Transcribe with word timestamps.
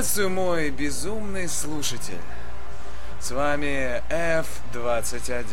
Приветствую, 0.00 0.30
мой 0.30 0.70
безумный 0.70 1.46
слушатель. 1.46 2.22
С 3.20 3.32
вами 3.32 4.02
F21 4.08 5.44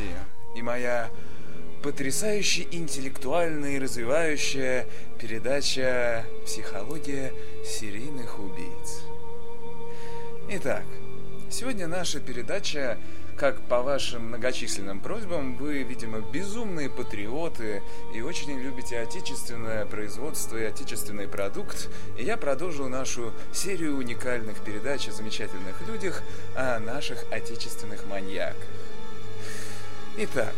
и 0.55 0.61
моя 0.61 1.09
потрясающе 1.83 2.65
интеллектуальная 2.71 3.71
и 3.71 3.79
развивающая 3.79 4.87
передача 5.19 6.23
«Психология 6.45 7.33
серийных 7.65 8.39
убийц». 8.39 9.01
Итак, 10.47 10.85
сегодня 11.51 11.87
наша 11.87 12.21
передача, 12.21 12.97
как 13.37 13.61
по 13.61 13.81
вашим 13.81 14.29
многочисленным 14.29 14.99
просьбам, 14.99 15.55
вы, 15.57 15.83
видимо, 15.83 16.19
безумные 16.19 16.89
патриоты 16.89 17.83
и 18.13 18.21
очень 18.21 18.59
любите 18.59 18.99
отечественное 18.99 19.85
производство 19.85 20.57
и 20.57 20.63
отечественный 20.63 21.27
продукт, 21.27 21.89
и 22.17 22.23
я 22.23 22.35
продолжу 22.37 22.87
нашу 22.87 23.31
серию 23.53 23.97
уникальных 23.97 24.59
передач 24.61 25.07
о 25.07 25.11
замечательных 25.11 25.87
людях, 25.87 26.23
о 26.55 26.79
наших 26.79 27.23
отечественных 27.31 28.05
маньяках. 28.07 28.67
Итак, 30.17 30.55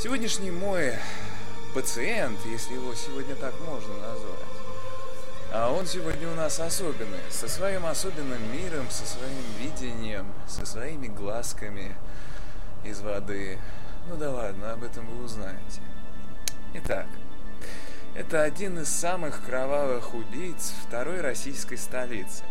Сегодняшний 0.00 0.52
мой 0.52 0.92
пациент, 1.74 2.38
если 2.46 2.74
его 2.74 2.94
сегодня 2.94 3.34
так 3.34 3.52
можно 3.66 3.92
назвать, 3.94 4.47
а 5.52 5.72
он 5.72 5.86
сегодня 5.86 6.28
у 6.28 6.34
нас 6.34 6.60
особенный, 6.60 7.20
со 7.30 7.48
своим 7.48 7.86
особенным 7.86 8.40
миром, 8.52 8.88
со 8.90 9.06
своим 9.06 9.42
видением, 9.58 10.26
со 10.46 10.66
своими 10.66 11.06
глазками 11.06 11.96
из 12.84 13.00
воды. 13.00 13.58
Ну 14.08 14.16
да 14.16 14.30
ладно, 14.30 14.72
об 14.72 14.84
этом 14.84 15.06
вы 15.06 15.24
узнаете. 15.24 15.80
Итак, 16.74 17.06
это 18.14 18.42
один 18.42 18.78
из 18.78 18.88
самых 18.88 19.44
кровавых 19.44 20.14
убийц 20.14 20.74
второй 20.86 21.20
российской 21.20 21.76
столицы, 21.76 22.44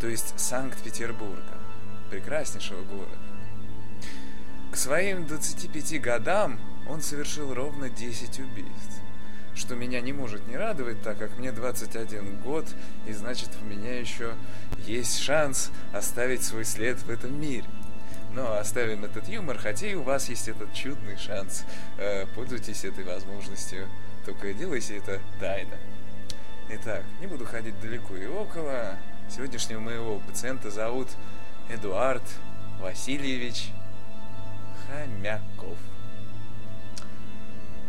то 0.00 0.06
есть 0.06 0.38
Санкт-Петербурга, 0.38 1.58
прекраснейшего 2.10 2.82
города. 2.84 3.18
К 4.72 4.76
своим 4.76 5.26
25 5.26 6.00
годам 6.00 6.58
он 6.88 7.00
совершил 7.00 7.52
ровно 7.54 7.90
10 7.90 8.40
убийств. 8.40 9.03
Что 9.54 9.74
меня 9.76 10.00
не 10.00 10.12
может 10.12 10.46
не 10.48 10.56
радовать, 10.56 11.02
так 11.02 11.18
как 11.18 11.38
мне 11.38 11.52
21 11.52 12.38
год, 12.38 12.66
и 13.06 13.12
значит 13.12 13.50
у 13.60 13.64
меня 13.64 13.98
еще 13.98 14.34
есть 14.86 15.20
шанс 15.20 15.70
оставить 15.92 16.42
свой 16.42 16.64
след 16.64 16.98
в 16.98 17.10
этом 17.10 17.40
мире. 17.40 17.64
Но 18.32 18.58
оставим 18.58 19.04
этот 19.04 19.28
юмор, 19.28 19.58
хотя 19.58 19.86
и 19.86 19.94
у 19.94 20.02
вас 20.02 20.28
есть 20.28 20.48
этот 20.48 20.74
чудный 20.74 21.16
шанс. 21.16 21.64
Э, 21.98 22.26
пользуйтесь 22.34 22.84
этой 22.84 23.04
возможностью, 23.04 23.86
только 24.26 24.52
делайте 24.52 24.96
это 24.96 25.20
тайно. 25.38 25.76
Итак, 26.68 27.04
не 27.20 27.26
буду 27.26 27.44
ходить 27.44 27.78
далеко 27.80 28.16
и 28.16 28.26
около. 28.26 28.96
Сегодняшнего 29.30 29.80
моего 29.80 30.18
пациента 30.18 30.70
зовут 30.70 31.08
Эдуард 31.68 32.22
Васильевич 32.80 33.70
Хомяков. 34.88 35.78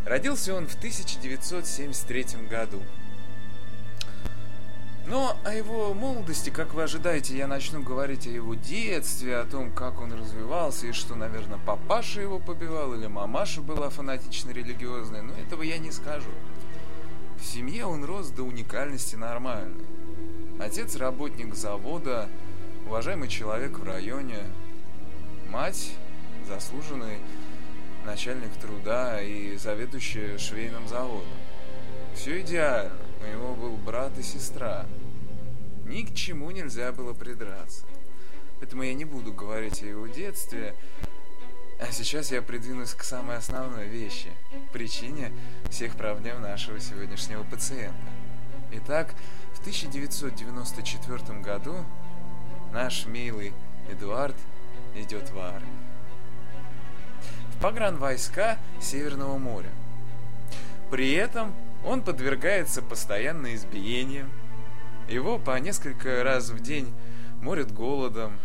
Родился 0.06 0.54
он 0.54 0.68
в 0.68 0.76
1973 0.76 2.46
году. 2.48 2.80
Но 5.08 5.36
о 5.44 5.52
его 5.52 5.92
молодости, 5.94 6.50
как 6.50 6.74
вы 6.74 6.84
ожидаете, 6.84 7.36
я 7.36 7.48
начну 7.48 7.82
говорить 7.82 8.26
о 8.28 8.30
его 8.30 8.54
детстве, 8.54 9.36
о 9.36 9.44
том, 9.44 9.72
как 9.72 10.00
он 10.00 10.12
развивался, 10.12 10.86
и 10.86 10.92
что, 10.92 11.16
наверное, 11.16 11.58
папаша 11.58 12.20
его 12.20 12.38
побивал, 12.38 12.94
или 12.94 13.08
мамаша 13.08 13.62
была 13.62 13.90
фанатично 13.90 14.52
религиозная, 14.52 15.22
но 15.22 15.32
этого 15.34 15.62
я 15.62 15.78
не 15.78 15.90
скажу. 15.90 16.30
В 17.40 17.44
семье 17.44 17.86
он 17.86 18.04
рос 18.04 18.28
до 18.30 18.44
уникальности 18.44 19.16
нормальный. 19.16 19.84
Отец 20.60 20.94
работник 20.94 21.54
завода, 21.56 22.28
уважаемый 22.86 23.28
человек 23.28 23.78
в 23.78 23.84
районе, 23.84 24.38
мать 25.50 25.92
заслуженный 26.48 27.18
начальник 28.06 28.52
труда 28.60 29.20
и 29.20 29.56
заведующий 29.56 30.38
швейным 30.38 30.88
заводом. 30.88 31.28
Все 32.14 32.40
идеально. 32.40 32.96
У 33.20 33.26
него 33.26 33.54
был 33.54 33.76
брат 33.76 34.16
и 34.16 34.22
сестра. 34.22 34.86
Ни 35.84 36.02
к 36.02 36.14
чему 36.14 36.50
нельзя 36.50 36.92
было 36.92 37.12
придраться. 37.12 37.84
Поэтому 38.58 38.84
я 38.84 38.94
не 38.94 39.04
буду 39.04 39.32
говорить 39.32 39.82
о 39.82 39.86
его 39.86 40.06
детстве, 40.06 40.74
а 41.78 41.92
сейчас 41.92 42.32
я 42.32 42.40
придвинусь 42.40 42.94
к 42.94 43.02
самой 43.02 43.36
основной 43.36 43.86
вещи, 43.88 44.30
причине 44.72 45.32
всех 45.68 45.94
проблем 45.96 46.40
нашего 46.40 46.80
сегодняшнего 46.80 47.42
пациента. 47.42 48.12
Итак, 48.72 49.14
в 49.54 49.60
1994 49.60 51.40
году 51.40 51.84
наш 52.72 53.06
милый 53.06 53.52
Эдуард 53.90 54.36
идет 54.94 55.30
в 55.30 55.38
армию 55.38 55.85
погранвойска 57.60 58.58
Северного 58.80 59.38
моря. 59.38 59.70
При 60.90 61.12
этом 61.12 61.54
он 61.84 62.02
подвергается 62.02 62.82
постоянно 62.82 63.54
избиениям. 63.54 64.30
Его 65.08 65.38
по 65.38 65.58
несколько 65.58 66.22
раз 66.24 66.50
в 66.50 66.60
день 66.60 66.92
морят 67.40 67.72
голодом, 67.72 68.38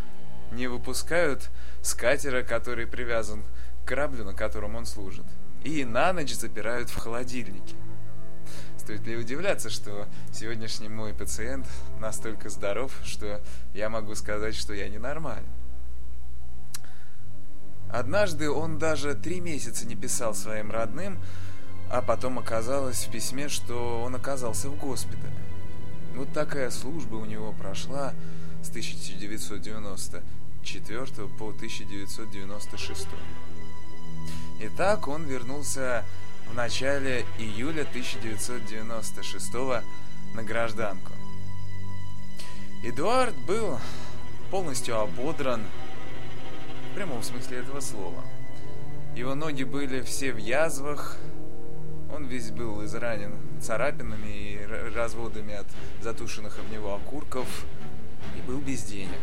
не 0.51 0.67
выпускают 0.67 1.49
с 1.81 1.93
катера, 1.93 2.43
который 2.43 2.85
привязан 2.85 3.43
к 3.83 3.87
кораблю, 3.87 4.25
на 4.25 4.33
котором 4.33 4.75
он 4.75 4.85
служит, 4.85 5.25
и 5.63 5.85
на 5.85 6.13
ночь 6.13 6.33
запирают 6.33 6.89
в 6.89 6.97
холодильнике. 6.97 7.75
Стоит 8.77 9.05
ли 9.07 9.15
удивляться, 9.15 9.69
что 9.69 10.07
сегодняшний 10.33 10.89
мой 10.89 11.13
пациент 11.13 11.67
настолько 11.99 12.49
здоров, 12.49 12.91
что 13.03 13.41
я 13.73 13.89
могу 13.89 14.15
сказать, 14.15 14.55
что 14.55 14.73
я 14.73 14.89
ненормален. 14.89 15.45
Однажды 17.91 18.49
он 18.49 18.79
даже 18.79 19.13
три 19.15 19.41
месяца 19.41 19.85
не 19.85 19.95
писал 19.95 20.33
своим 20.33 20.71
родным, 20.71 21.19
а 21.89 22.01
потом 22.01 22.39
оказалось 22.39 23.05
в 23.05 23.11
письме, 23.11 23.49
что 23.49 24.01
он 24.01 24.15
оказался 24.15 24.69
в 24.69 24.77
госпитале. 24.77 25.35
Вот 26.15 26.31
такая 26.31 26.71
служба 26.71 27.15
у 27.15 27.25
него 27.25 27.51
прошла 27.51 28.13
с 28.63 28.69
1994 28.69 31.27
по 31.37 31.49
1996. 31.49 33.07
Итак, 34.61 35.09
он 35.09 35.25
вернулся 35.25 36.05
в 36.47 36.53
начале 36.53 37.25
июля 37.39 37.81
1996 37.81 39.53
на 40.33 40.43
гражданку. 40.43 41.11
Эдуард 42.83 43.35
был 43.45 43.79
полностью 44.49 44.99
ободран, 44.99 45.61
в 46.91 46.93
прямом 46.93 47.23
смысле 47.23 47.59
этого 47.59 47.79
слова. 47.79 48.21
Его 49.15 49.33
ноги 49.33 49.63
были 49.63 50.01
все 50.01 50.33
в 50.33 50.37
язвах, 50.37 51.17
он 52.13 52.25
весь 52.25 52.51
был 52.51 52.83
изранен 52.83 53.33
царапинами 53.61 54.27
и 54.27 54.65
разводами 54.93 55.53
от 55.53 55.67
затушенных 56.01 56.59
об 56.59 56.69
него 56.69 56.93
окурков 56.93 57.47
и 58.37 58.41
был 58.41 58.59
без 58.59 58.83
денег. 58.83 59.19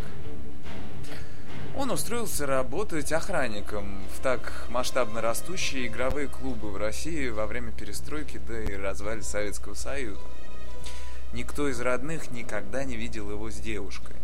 Он 1.77 1.91
устроился 1.91 2.47
работать 2.47 3.13
охранником 3.13 4.03
в 4.17 4.21
так 4.21 4.67
масштабно 4.71 5.21
растущие 5.21 5.87
игровые 5.89 6.29
клубы 6.29 6.71
в 6.71 6.77
России 6.79 7.29
во 7.29 7.47
время 7.47 7.71
перестройки, 7.71 8.41
да 8.49 8.61
и 8.63 8.75
развали 8.75 9.21
Советского 9.21 9.75
Союза. 9.75 10.21
Никто 11.35 11.69
из 11.69 11.81
родных 11.81 12.31
никогда 12.31 12.85
не 12.85 12.97
видел 12.97 13.31
его 13.31 13.51
с 13.51 13.57
девушкой. 13.57 14.17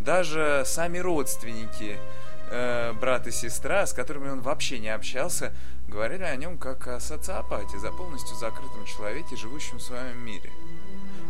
Даже 0.00 0.62
сами 0.64 0.96
родственники, 0.96 1.98
э, 2.50 2.92
брат 2.94 3.26
и 3.26 3.30
сестра, 3.30 3.86
с 3.86 3.92
которыми 3.92 4.30
он 4.30 4.40
вообще 4.40 4.78
не 4.78 4.88
общался, 4.88 5.52
говорили 5.88 6.22
о 6.22 6.34
нем 6.36 6.56
как 6.56 6.88
о 6.88 7.00
социопате, 7.00 7.78
за 7.78 7.92
полностью 7.92 8.34
закрытом 8.36 8.86
человеке, 8.86 9.36
живущем 9.36 9.76
в 9.76 9.82
своем 9.82 10.24
мире. 10.24 10.50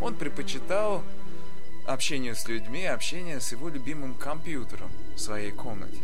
Он 0.00 0.14
предпочитал 0.14 1.02
общение 1.84 2.36
с 2.36 2.46
людьми, 2.46 2.86
общение 2.86 3.40
с 3.40 3.50
его 3.50 3.68
любимым 3.68 4.14
компьютером 4.14 4.90
в 5.16 5.18
своей 5.18 5.50
комнате. 5.50 6.02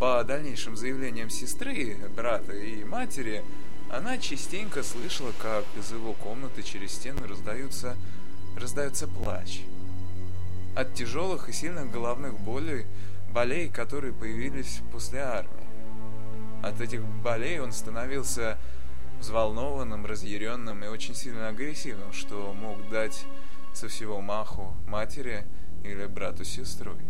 По 0.00 0.24
дальнейшим 0.24 0.76
заявлениям 0.76 1.30
сестры, 1.30 1.96
брата 2.16 2.52
и 2.52 2.82
матери, 2.82 3.44
она 3.92 4.18
частенько 4.18 4.82
слышала, 4.82 5.32
как 5.40 5.64
из 5.76 5.92
его 5.92 6.14
комнаты 6.14 6.64
через 6.64 6.92
стены 6.92 7.28
раздаются, 7.28 7.96
раздается 8.56 9.06
плач– 9.06 9.60
от 10.78 10.94
тяжелых 10.94 11.48
и 11.48 11.52
сильных 11.52 11.90
головных 11.90 12.38
болей, 12.38 12.86
болей, 13.32 13.68
которые 13.68 14.12
появились 14.12 14.80
после 14.92 15.18
армии. 15.18 15.66
От 16.62 16.80
этих 16.80 17.04
болей 17.04 17.58
он 17.58 17.72
становился 17.72 18.56
взволнованным, 19.18 20.06
разъяренным 20.06 20.84
и 20.84 20.86
очень 20.86 21.16
сильно 21.16 21.48
агрессивным, 21.48 22.12
что 22.12 22.52
мог 22.52 22.88
дать 22.90 23.26
со 23.74 23.88
всего 23.88 24.20
маху 24.20 24.76
матери 24.86 25.46
или 25.82 26.06
брату 26.06 26.44
сестрой. 26.44 27.00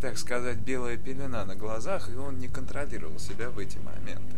Так 0.00 0.18
сказать, 0.18 0.58
белая 0.58 0.96
пелена 0.96 1.44
на 1.44 1.54
глазах, 1.54 2.10
и 2.12 2.16
он 2.16 2.38
не 2.38 2.48
контролировал 2.48 3.20
себя 3.20 3.50
в 3.50 3.58
эти 3.60 3.78
моменты. 3.78 4.36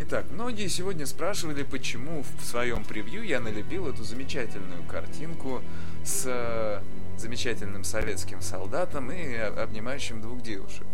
Итак, 0.00 0.26
многие 0.30 0.68
сегодня 0.68 1.06
спрашивали, 1.06 1.64
почему 1.64 2.22
в 2.22 2.44
своем 2.44 2.84
превью 2.84 3.24
я 3.24 3.40
налепил 3.40 3.88
эту 3.88 4.04
замечательную 4.04 4.84
картинку 4.84 5.60
с 6.08 6.24
э, 6.26 6.80
замечательным 7.18 7.84
советским 7.84 8.40
солдатом 8.40 9.12
и 9.12 9.34
обнимающим 9.34 10.22
двух 10.22 10.42
девушек. 10.42 10.86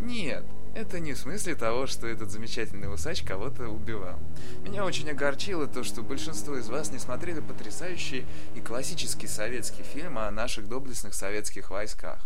Нет, 0.00 0.44
это 0.74 0.98
не 0.98 1.12
в 1.12 1.18
смысле 1.18 1.54
того, 1.54 1.86
что 1.86 2.08
этот 2.08 2.30
замечательный 2.30 2.92
усач 2.92 3.22
кого-то 3.22 3.68
убивал. 3.68 4.18
Меня 4.62 4.84
очень 4.84 5.08
огорчило 5.10 5.68
то, 5.68 5.84
что 5.84 6.02
большинство 6.02 6.56
из 6.56 6.68
вас 6.68 6.90
не 6.90 6.98
смотрели 6.98 7.40
потрясающий 7.40 8.26
и 8.56 8.60
классический 8.60 9.28
советский 9.28 9.84
фильм 9.84 10.18
о 10.18 10.30
наших 10.30 10.68
доблестных 10.68 11.14
советских 11.14 11.70
войсках. 11.70 12.24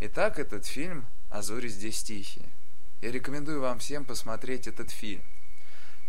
Итак, 0.00 0.38
этот 0.38 0.66
фильм 0.66 1.04
«А 1.30 1.42
зори 1.42 1.68
здесь 1.68 2.02
тихие». 2.02 2.46
Я 3.02 3.12
рекомендую 3.12 3.60
вам 3.60 3.78
всем 3.78 4.04
посмотреть 4.06 4.66
этот 4.66 4.90
фильм. 4.90 5.22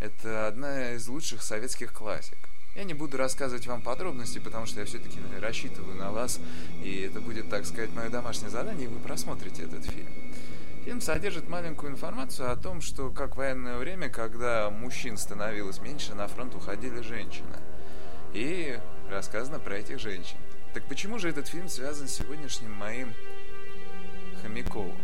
Это 0.00 0.46
одна 0.46 0.92
из 0.92 1.06
лучших 1.06 1.42
советских 1.42 1.92
классик. 1.92 2.47
Я 2.78 2.84
не 2.84 2.94
буду 2.94 3.16
рассказывать 3.16 3.66
вам 3.66 3.82
подробности, 3.82 4.38
потому 4.38 4.64
что 4.64 4.78
я 4.78 4.86
все-таки 4.86 5.18
рассчитываю 5.40 5.96
на 5.96 6.12
вас, 6.12 6.38
и 6.80 7.00
это 7.00 7.20
будет, 7.20 7.50
так 7.50 7.66
сказать, 7.66 7.90
мое 7.92 8.08
домашнее 8.08 8.50
задание, 8.50 8.84
и 8.84 8.88
вы 8.88 9.00
просмотрите 9.00 9.64
этот 9.64 9.84
фильм. 9.84 10.06
Фильм 10.84 11.00
содержит 11.00 11.48
маленькую 11.48 11.90
информацию 11.90 12.52
о 12.52 12.54
том, 12.54 12.80
что 12.80 13.10
как 13.10 13.34
в 13.34 13.38
военное 13.38 13.78
время, 13.78 14.08
когда 14.08 14.70
мужчин 14.70 15.16
становилось 15.16 15.80
меньше, 15.80 16.14
на 16.14 16.28
фронт 16.28 16.54
уходили 16.54 17.00
женщины. 17.00 17.56
И 18.32 18.78
рассказано 19.10 19.58
про 19.58 19.78
этих 19.78 19.98
женщин. 19.98 20.36
Так 20.72 20.84
почему 20.84 21.18
же 21.18 21.30
этот 21.30 21.48
фильм 21.48 21.68
связан 21.68 22.06
с 22.06 22.12
сегодняшним 22.12 22.74
моим 22.74 23.12
Хомяковым? 24.40 24.94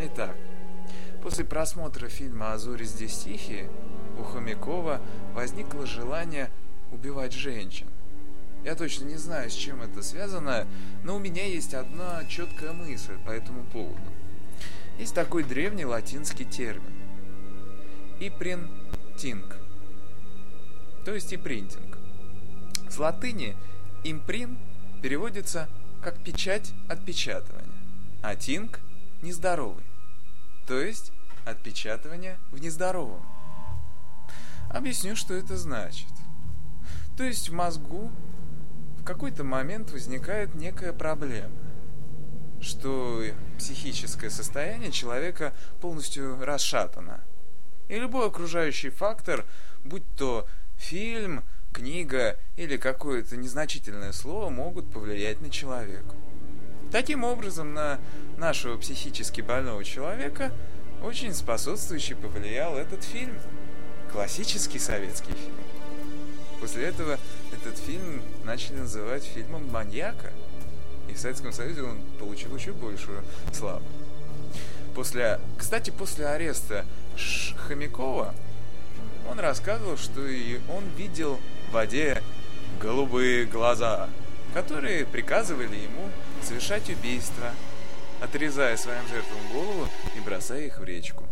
Итак, 0.00 0.34
После 1.22 1.44
просмотра 1.44 2.08
фильма 2.08 2.54
«Азори 2.54 2.84
здесь 2.84 3.18
тихие» 3.18 3.70
у 4.18 4.22
Хомякова 4.22 5.00
возникло 5.34 5.84
желание 5.86 6.50
убивать 6.92 7.32
женщин. 7.32 7.86
Я 8.64 8.74
точно 8.74 9.04
не 9.04 9.16
знаю, 9.16 9.50
с 9.50 9.54
чем 9.54 9.82
это 9.82 10.02
связано, 10.02 10.66
но 11.04 11.16
у 11.16 11.18
меня 11.18 11.46
есть 11.46 11.74
одна 11.74 12.24
четкая 12.24 12.72
мысль 12.72 13.16
по 13.24 13.30
этому 13.30 13.64
поводу. 13.64 14.00
Есть 14.98 15.14
такой 15.14 15.44
древний 15.44 15.84
латинский 15.84 16.44
термин– 16.44 16.92
ипринтинг, 18.20 19.56
то 21.04 21.14
есть 21.14 21.32
ипринтинг. 21.32 21.98
С 22.90 22.98
латыни 22.98 23.56
имприн 24.02 24.58
переводится 25.02 25.68
как 26.02 26.18
печать 26.24 26.72
отпечатывания, 26.88 27.68
а 28.22 28.34
тинг– 28.34 28.80
нездоровый 29.22 29.84
то 30.68 30.78
есть 30.78 31.12
отпечатывание 31.46 32.38
в 32.52 32.60
нездоровом. 32.60 33.24
Объясню, 34.68 35.16
что 35.16 35.32
это 35.32 35.56
значит. 35.56 36.06
То 37.18 37.24
есть 37.24 37.48
в 37.48 37.52
мозгу 37.52 38.12
в 39.00 39.04
какой-то 39.04 39.42
момент 39.42 39.90
возникает 39.90 40.54
некая 40.54 40.92
проблема, 40.92 41.50
что 42.60 43.24
психическое 43.58 44.30
состояние 44.30 44.92
человека 44.92 45.52
полностью 45.80 46.44
расшатано. 46.44 47.20
И 47.88 47.96
любой 47.98 48.28
окружающий 48.28 48.90
фактор, 48.90 49.44
будь 49.82 50.04
то 50.16 50.46
фильм, 50.76 51.42
книга 51.72 52.38
или 52.56 52.76
какое-то 52.76 53.36
незначительное 53.36 54.12
слово, 54.12 54.48
могут 54.48 54.88
повлиять 54.88 55.40
на 55.40 55.50
человека. 55.50 56.14
Таким 56.92 57.24
образом, 57.24 57.74
на 57.74 57.98
нашего 58.36 58.78
психически 58.78 59.40
больного 59.40 59.82
человека 59.82 60.52
очень 61.02 61.34
способствующий 61.34 62.14
повлиял 62.14 62.76
этот 62.76 63.02
фильм. 63.02 63.40
Классический 64.12 64.78
советский 64.78 65.32
фильм. 65.32 65.77
После 66.60 66.84
этого 66.84 67.18
этот 67.52 67.78
фильм 67.78 68.22
начали 68.44 68.76
называть 68.76 69.24
фильмом 69.24 69.68
маньяка. 69.70 70.32
И 71.08 71.14
в 71.14 71.18
Советском 71.18 71.52
Союзе 71.52 71.82
он 71.82 71.98
получил 72.18 72.54
еще 72.56 72.72
большую 72.72 73.22
славу. 73.52 73.82
После, 74.94 75.40
кстати, 75.56 75.90
после 75.90 76.26
ареста 76.26 76.84
Хомякова 77.66 78.34
он 79.30 79.40
рассказывал, 79.40 79.96
что 79.96 80.26
и 80.26 80.58
он 80.68 80.84
видел 80.96 81.38
в 81.68 81.72
воде 81.72 82.22
голубые 82.80 83.44
глаза, 83.44 84.08
которые 84.54 85.06
приказывали 85.06 85.76
ему 85.76 86.10
совершать 86.42 86.88
убийства, 86.88 87.52
отрезая 88.20 88.76
своим 88.76 89.06
жертвам 89.08 89.52
голову 89.52 89.88
и 90.16 90.20
бросая 90.20 90.62
их 90.66 90.78
в 90.78 90.84
речку. 90.84 91.24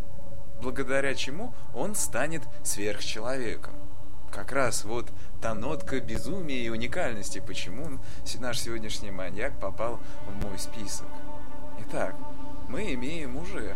Благодаря 0.61 1.15
чему 1.15 1.53
он 1.75 1.95
станет 1.95 2.43
сверхчеловеком. 2.65 3.75
Как 4.37 4.53
раз 4.53 4.85
вот 4.85 5.07
та 5.41 5.55
нотка 5.55 5.99
безумия 5.99 6.59
и 6.59 6.69
уникальности, 6.69 7.43
почему 7.45 7.99
наш 8.39 8.61
сегодняшний 8.61 9.11
маньяк 9.11 9.59
попал 9.59 9.99
в 10.27 10.45
мой 10.45 10.59
список. 10.59 11.07
Итак, 11.81 12.15
мы 12.69 12.93
имеем 12.93 13.39
уже 13.39 13.75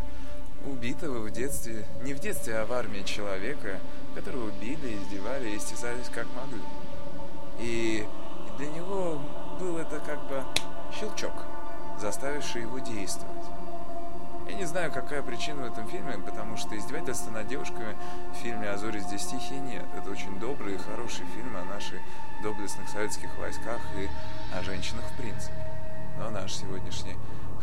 убитого 0.67 1.21
в 1.21 1.31
детстве, 1.31 1.87
не 2.03 2.13
в 2.13 2.21
детстве, 2.21 2.59
а 2.59 2.67
в 2.67 2.75
армии 2.75 3.03
человека, 3.05 3.81
которого 4.15 4.49
убили, 4.49 4.99
издевали 4.99 5.49
и 5.49 5.57
истязались 5.57 6.11
как 6.15 6.27
могли. 6.37 6.61
И 7.59 8.07
для 8.59 8.69
него 8.69 9.19
был 9.59 9.79
это 9.79 9.99
как 10.01 10.23
бы 10.29 10.45
щелчок, 10.93 11.47
заставивший 11.99 12.63
его 12.63 12.81
действовать. 12.81 13.60
Я 14.51 14.57
не 14.57 14.65
знаю, 14.65 14.91
какая 14.91 15.23
причина 15.23 15.63
в 15.63 15.73
этом 15.73 15.87
фильме, 15.87 16.19
потому 16.19 16.57
что 16.57 16.77
издевательства 16.77 17.31
над 17.31 17.47
девушками 17.47 17.97
в 18.33 18.35
фильме 18.35 18.69
«А 18.69 18.77
зори 18.77 18.99
здесь 18.99 19.25
тихие» 19.25 19.61
нет. 19.61 19.85
Это 19.97 20.11
очень 20.11 20.41
добрый 20.41 20.75
и 20.75 20.79
хороший 20.79 21.25
фильм 21.37 21.57
о 21.57 21.65
наших 21.73 22.01
доблестных 22.43 22.89
советских 22.89 23.29
войсках 23.39 23.81
и 23.97 24.09
о 24.53 24.61
женщинах 24.65 25.05
в 25.05 25.17
принципе. 25.17 25.55
Но 26.19 26.31
наш 26.31 26.53
сегодняшний 26.53 27.15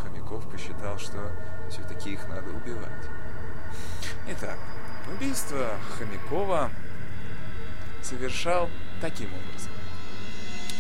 Хомяков 0.01 0.49
посчитал, 0.49 0.97
что 0.97 1.29
все-таки 1.69 2.13
их 2.13 2.25
надо 2.29 2.51
убивать. 2.51 3.09
Итак, 4.29 4.57
убийство 5.13 5.71
Хомякова 5.97 6.71
совершал 8.01 8.69
таким 9.01 9.27
образом. 9.33 9.76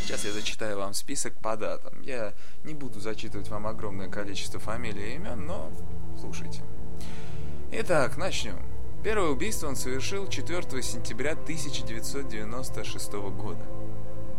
Сейчас 0.07 0.23
я 0.23 0.31
зачитаю 0.31 0.77
вам 0.77 0.93
список 0.93 1.33
по 1.41 1.57
датам. 1.57 2.01
Я 2.01 2.33
не 2.63 2.73
буду 2.73 3.01
зачитывать 3.01 3.49
вам 3.49 3.67
огромное 3.67 4.07
количество 4.07 4.57
фамилий 4.57 5.11
и 5.11 5.15
имен, 5.15 5.45
но 5.45 5.69
слушайте. 6.17 6.61
Итак, 7.73 8.15
начнем. 8.15 8.57
Первое 9.03 9.31
убийство 9.31 9.67
он 9.67 9.75
совершил 9.75 10.29
4 10.29 10.81
сентября 10.81 11.33
1996 11.33 13.11
года. 13.11 13.65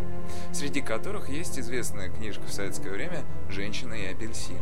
среди 0.53 0.81
которых 0.81 1.29
есть 1.29 1.59
известная 1.59 2.09
книжка 2.09 2.43
в 2.43 2.51
советское 2.51 2.89
время 2.89 3.23
«Женщина 3.49 3.93
и 3.93 4.05
апельсины». 4.05 4.59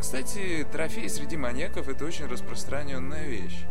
Кстати, 0.00 0.66
трофеи 0.70 1.06
среди 1.06 1.36
маньяков– 1.36 1.88
это 1.88 2.04
очень 2.04 2.26
распространенная 2.26 3.26
вещь. 3.26 3.64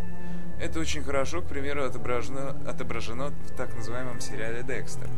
Это 0.59 0.79
очень 0.79 1.03
хорошо, 1.03 1.41
к 1.41 1.47
примеру, 1.47 1.83
отображено, 1.83 2.51
отображено 2.67 3.29
в 3.29 3.55
так 3.55 3.75
называемом 3.75 4.19
сериале 4.19 4.63
«Декстер». 4.63 5.09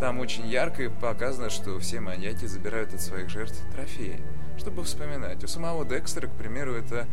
Там 0.00 0.20
очень 0.20 0.46
ярко 0.46 0.90
показано, 0.90 1.48
что 1.48 1.78
все 1.78 2.00
маньяки 2.00 2.44
забирают 2.44 2.92
от 2.92 3.00
своих 3.00 3.30
жертв 3.30 3.58
трофеи, 3.72 4.20
чтобы 4.58 4.84
вспоминать. 4.84 5.42
У 5.42 5.46
самого 5.46 5.86
Декстера, 5.86 6.26
к 6.26 6.32
примеру, 6.32 6.74
это 6.74 7.06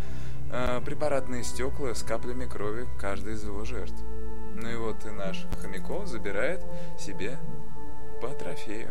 э, 0.51 0.81
препаратные 0.85 1.43
стекла 1.43 1.95
с 1.95 2.03
каплями 2.03 2.45
крови 2.45 2.85
каждой 2.99 3.33
из 3.33 3.43
его 3.45 3.63
жертв. 3.63 3.95
Ну 4.53 4.69
и 4.69 4.75
вот 4.75 5.05
и 5.05 5.09
наш 5.09 5.45
Хомяков 5.61 6.07
забирает 6.07 6.63
себе 6.97 7.37
по 8.21 8.29
трофею. 8.29 8.89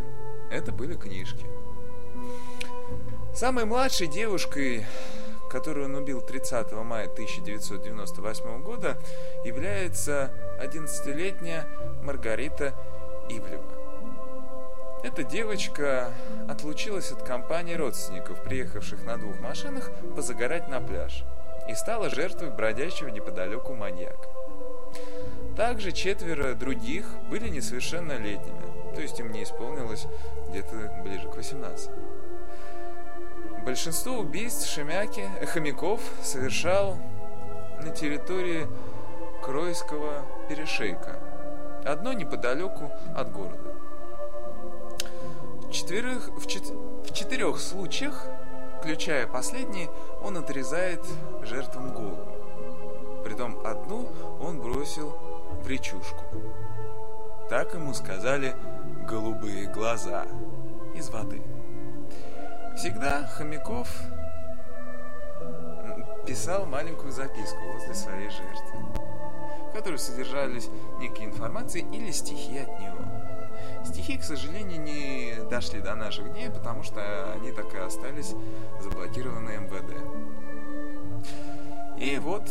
Это 0.51 0.73
были 0.73 0.95
книжки. 0.95 1.47
Самой 3.35 3.65
младшей 3.65 4.07
девушкой, 4.07 4.85
которую 5.51 5.87
он 5.87 5.95
убил 5.95 6.21
30 6.21 6.73
мая 6.73 7.09
1998 7.09 8.63
года, 8.63 8.99
является 9.45 10.31
11-летняя 10.61 11.67
Маргарита 12.03 12.75
Ивлева. 13.31 13.73
Эта 15.03 15.25
девочка 15.25 16.13
отлучилась 16.49 17.11
от 17.11 17.23
компании 17.23 17.75
родственников, 17.75 18.43
приехавших 18.45 19.03
на 19.05 19.17
двух 19.17 19.41
машинах, 19.41 19.91
позагорать 20.15 20.69
на 20.69 20.81
пляж, 20.81 21.25
и 21.69 21.75
стала 21.75 22.09
жертвой 22.09 22.51
бродящего 22.51 23.09
неподалеку 23.09 23.75
маньяка. 23.75 24.29
Также 25.57 25.93
четверо 25.93 26.55
других 26.55 27.07
были 27.31 27.49
несовершеннолетними, 27.49 28.95
то 28.95 29.01
есть 29.01 29.19
им 29.21 29.31
не 29.33 29.43
исполнилось 29.43 30.07
где-то 30.49 31.03
ближе 31.05 31.29
к 31.29 31.37
18. 31.37 31.91
Большинство 33.65 34.19
убийств 34.19 34.69
Шемяки, 34.69 35.29
э, 35.41 35.47
хомяков 35.47 36.01
совершал 36.23 36.97
на 37.81 37.91
территории 37.91 38.67
Кройского 39.43 40.25
перешейка, 40.49 41.19
одно 41.85 42.13
неподалеку 42.13 42.91
от 43.15 43.31
города 43.31 43.73
четверых, 45.73 46.29
в, 46.37 46.47
чет, 46.47 46.65
в 46.69 47.13
четырех 47.13 47.59
случаях, 47.59 48.27
включая 48.79 49.27
последний, 49.27 49.89
он 50.23 50.37
отрезает 50.37 51.01
жертвам 51.43 51.93
голову. 51.95 53.23
Притом 53.25 53.59
одну 53.65 54.09
он 54.41 54.61
бросил 54.61 55.17
речушку. 55.69 56.25
Так 57.49 57.75
ему 57.75 57.93
сказали 57.95 58.55
голубые 59.09 59.67
глаза 59.67 60.27
из 60.95 61.11
воды. 61.11 61.43
Всегда 62.77 63.27
Хомяков 63.27 63.89
писал 66.27 66.67
маленькую 66.67 67.13
записку 67.13 67.61
возле 67.75 67.95
своей 67.95 68.31
жертвы, 68.31 68.79
в 69.69 69.73
которой 69.75 69.99
содержались 69.99 70.71
некие 70.99 71.27
информации 71.27 71.87
или 71.93 72.11
стихи 72.11 72.59
от 72.59 72.81
него. 72.81 73.03
Стихи, 73.85 74.17
к 74.17 74.25
сожалению, 74.25 74.81
не 74.81 75.35
дошли 75.51 75.81
до 75.81 75.95
наших 75.95 76.33
дней, 76.33 76.51
потому 76.51 76.83
что 76.83 77.33
они 77.33 77.53
так 77.53 77.75
и 77.75 77.79
остались 77.79 78.35
заблокированы 78.81 79.59
МВД. 79.59 79.93
И 81.99 82.19
вот, 82.19 82.49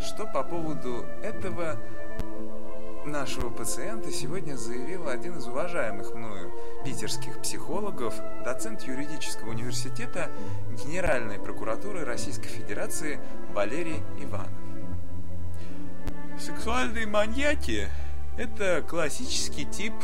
что 0.00 0.26
по 0.26 0.42
поводу 0.42 1.04
этого 1.22 1.76
нашего 3.06 3.50
пациента 3.50 4.10
сегодня 4.10 4.56
заявил 4.56 5.08
один 5.08 5.38
из 5.38 5.46
уважаемых 5.46 6.14
мною 6.14 6.52
питерских 6.84 7.40
психологов, 7.40 8.14
доцент 8.44 8.82
юридического 8.82 9.50
университета 9.50 10.30
Генеральной 10.84 11.38
прокуратуры 11.38 12.04
Российской 12.04 12.48
Федерации 12.48 13.20
Валерий 13.52 14.02
Иванов. 14.20 14.52
Сексуальные 16.38 17.06
маньяки– 17.06 17.88
это 18.38 18.82
классический 18.82 19.66
тип 19.66 19.94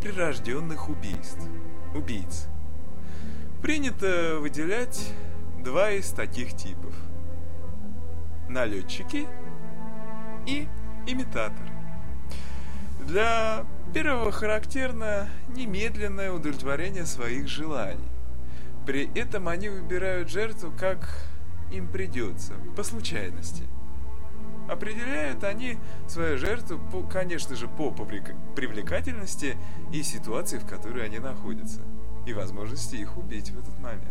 прирожденных 0.00 0.88
убийств, 0.88 1.42
убийц. 1.94 2.46
Принято 3.62 4.38
выделять 4.40 5.12
два 5.58 5.90
из 5.90 6.10
таких 6.10 6.56
типов. 6.56 6.94
Налетчики 8.48 9.26
и 10.46 10.68
имитаторы. 11.06 11.73
Для 13.06 13.66
первого 13.92 14.32
характерно 14.32 15.28
немедленное 15.48 16.32
удовлетворение 16.32 17.04
своих 17.04 17.48
желаний. 17.48 18.08
При 18.86 19.10
этом 19.18 19.48
они 19.48 19.68
выбирают 19.68 20.30
жертву, 20.30 20.72
как 20.78 21.08
им 21.70 21.86
придется, 21.88 22.54
по 22.76 22.82
случайности. 22.82 23.64
Определяют 24.68 25.44
они 25.44 25.76
свою 26.08 26.38
жертву, 26.38 26.78
по, 26.90 27.02
конечно 27.02 27.54
же, 27.54 27.68
по 27.68 27.90
привлекательности 27.90 29.58
и 29.92 30.02
ситуации, 30.02 30.58
в 30.58 30.66
которой 30.66 31.04
они 31.04 31.18
находятся, 31.18 31.82
и 32.26 32.32
возможности 32.32 32.96
их 32.96 33.18
убить 33.18 33.50
в 33.50 33.58
этот 33.58 33.78
момент. 33.80 34.08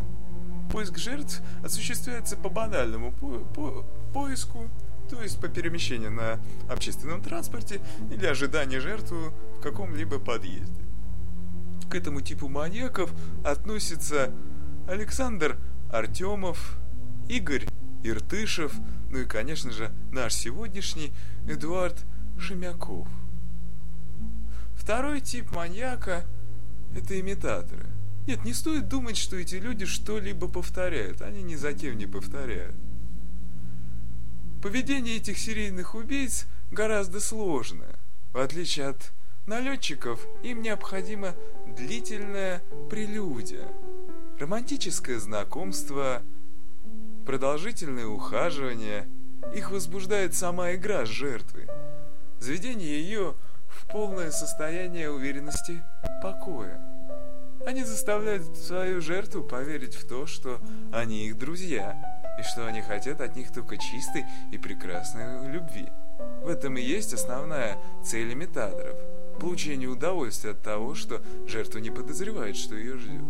Поиск 0.71 0.97
жертв 0.97 1.41
осуществляется 1.63 2.37
по 2.37 2.49
банальному 2.49 3.11
по 3.11 3.39
по 3.39 3.85
поиску, 4.13 4.69
то 5.13 5.21
есть 5.21 5.39
по 5.39 5.47
перемещению 5.47 6.11
на 6.11 6.39
общественном 6.67 7.21
транспорте 7.21 7.81
или 8.11 8.25
ожиданию 8.25 8.81
жертвы 8.81 9.31
в 9.57 9.61
каком-либо 9.61 10.17
подъезде. 10.17 10.81
К 11.89 11.95
этому 11.95 12.21
типу 12.21 12.47
маньяков 12.47 13.13
относятся 13.45 14.31
Александр 14.87 15.57
Артемов, 15.91 16.77
Игорь 17.29 17.67
Иртышев, 18.03 18.73
ну 19.11 19.19
и, 19.19 19.25
конечно 19.25 19.71
же, 19.71 19.91
наш 20.11 20.33
сегодняшний 20.33 21.13
Эдуард 21.47 22.03
Шемяков. 22.39 23.07
Второй 24.75 25.21
тип 25.21 25.51
маньяка– 25.51 26.25
это 26.97 27.19
имитаторы. 27.19 27.85
Нет, 28.25 28.43
не 28.43 28.53
стоит 28.53 28.87
думать, 28.89 29.17
что 29.17 29.35
эти 29.35 29.55
люди 29.55 29.85
что-либо 29.85 30.47
повторяют. 30.47 31.21
Они 31.21 31.43
ни 31.43 31.55
за 31.55 31.73
кем 31.73 31.99
не 31.99 32.07
повторяют. 32.07 32.75
Поведение 34.63 35.17
этих 35.17 35.39
серийных 35.39 35.93
убийц 35.93 36.45
гораздо 36.71 37.19
сложное. 37.19 37.95
В 38.31 38.39
отличие 38.39 38.87
от 38.87 39.11
налетчиков, 39.45 40.25
им 40.41 40.61
необходима 40.61 41.35
длительная 41.67 42.63
прелюдия, 42.89 43.67
романтическое 44.39 45.19
знакомство– 45.19 46.21
продолжительное 47.25 48.05
ухаживание. 48.05 49.09
Их 49.53 49.69
возбуждает 49.69 50.33
сама 50.33 50.73
игра 50.75 51.05
с 51.05 51.09
жертвой. 51.09 51.67
Заведение 52.39 53.01
ее 53.01 53.35
в 53.67 53.85
полное 53.91 54.31
состояние 54.31 55.11
уверенности 55.11 55.83
покоя. 56.21 56.79
Они 57.65 57.83
заставляют 57.83 58.57
свою 58.57 59.01
жертву 59.01 59.43
поверить 59.43 59.95
в 59.95 60.07
то, 60.07 60.25
что 60.25 60.61
они 60.93 61.27
их 61.27 61.37
друзья, 61.37 62.12
и 62.39 62.43
что 62.43 62.67
они 62.67 62.81
хотят 62.81 63.21
от 63.21 63.35
них 63.35 63.51
только 63.51 63.77
чистой 63.77 64.25
и 64.51 64.57
прекрасной 64.57 65.47
любви. 65.49 65.89
В 66.41 66.47
этом 66.47 66.77
и 66.77 66.81
есть 66.81 67.13
основная 67.13 67.77
цель 68.03 68.33
имитаторов– 68.33 68.97
получение 69.39 69.89
удовольствия 69.89 70.51
от 70.51 70.61
того, 70.61 70.95
что 70.95 71.21
жертва 71.47 71.79
не 71.79 71.89
подозревает, 71.89 72.55
что 72.55 72.75
ее 72.75 72.97
ждет. 72.97 73.23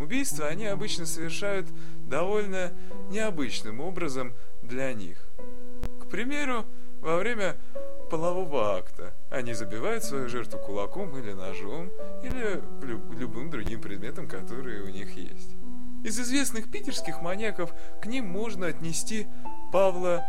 Убийства 0.00 0.46
они 0.46 0.66
обычно 0.66 1.04
совершают 1.04 1.66
довольно 2.08 2.72
необычным 3.10 3.80
образом 3.80 4.32
для 4.62 4.92
них. 4.94 5.18
К 6.00 6.06
примеру, 6.08 6.64
во 7.00 7.16
время 7.18 7.56
полового 8.10 8.76
акта 8.76 9.12
они 9.30 9.52
забивают 9.52 10.02
свою 10.02 10.28
жертву 10.28 10.58
кулаком 10.58 11.16
или 11.18 11.32
ножом, 11.32 11.90
или 12.22 12.62
любым 13.18 13.50
другим 13.50 13.80
предметом, 13.80 14.26
который 14.26 14.80
у 14.80 14.88
них 14.88 15.16
есть. 15.16 15.59
Из 16.02 16.18
известных 16.18 16.70
питерских 16.70 17.20
маньяков 17.20 17.74
к 18.00 18.06
ним 18.06 18.26
можно 18.26 18.66
отнести 18.68 19.26
Павла 19.72 20.24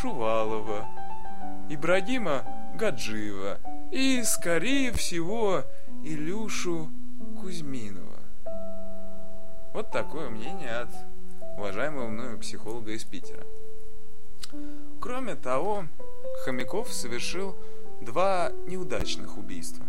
Шувалова, 0.00 0.88
Ибрагима 1.68 2.44
Гаджиева 2.74 3.58
и, 3.92 4.22
скорее 4.24 4.92
всего, 4.92 5.62
Илюшу 6.02 6.90
Кузьминова. 7.40 8.18
Вот 9.72 9.90
такое 9.90 10.28
мнение 10.28 10.76
от 10.80 10.90
уважаемого 11.56 12.08
мною 12.08 12.38
психолога 12.38 12.90
из 12.92 13.04
Питера. 13.04 13.44
Кроме 15.00 15.36
того, 15.36 15.84
Хомяков 16.44 16.92
совершил 16.92 17.56
два 18.00 18.50
неудачных 18.66 19.38
убийства. 19.38 19.86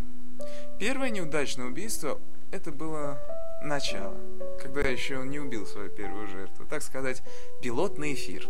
Первое 0.80 1.10
неудачное 1.10 1.65
убийство– 1.65 2.19
это 2.52 2.72
было 2.72 3.19
начало, 3.63 4.15
когда 4.62 4.82
еще 4.82 5.19
он 5.19 5.30
не 5.30 5.39
убил 5.39 5.65
свою 5.65 5.89
первую 5.89 6.28
жертву, 6.28 6.65
так 6.69 6.84
сказать, 6.84 7.23
пилотный 7.62 8.13
эфир. 8.13 8.47